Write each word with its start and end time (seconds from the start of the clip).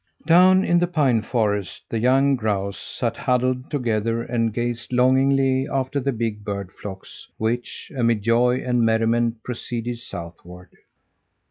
Down 0.25 0.65
in 0.65 0.79
the 0.79 0.87
pine 0.87 1.21
forest 1.21 1.83
the 1.87 1.99
young 1.99 2.35
grouse 2.35 2.79
sat 2.79 3.15
huddled 3.17 3.69
together 3.69 4.23
and 4.23 4.51
gazed 4.51 4.91
longingly 4.91 5.67
after 5.71 5.99
the 5.99 6.11
big 6.11 6.43
bird 6.43 6.71
flocks 6.71 7.27
which, 7.37 7.91
amid 7.95 8.23
joy 8.23 8.61
and 8.65 8.81
merriment, 8.83 9.43
proceeded 9.43 9.99
southward. 9.99 10.71